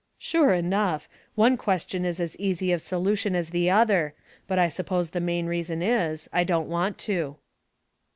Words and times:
"Sure 0.31 0.51
enough; 0.51 1.07
one 1.35 1.55
question 1.57 2.05
is 2.05 2.19
as 2.19 2.35
easy 2.37 2.71
of 2.71 2.81
so 2.81 2.99
lution 2.99 3.35
as 3.35 3.51
the 3.51 3.69
other, 3.69 4.15
but 4.47 4.57
I 4.57 4.67
suppose 4.67 5.11
the 5.11 5.21
main 5.21 5.45
reason 5.45 5.83
is— 5.83 6.27
I 6.33 6.43
don't 6.43 6.67
want 6.67 6.97
to." 7.05 7.35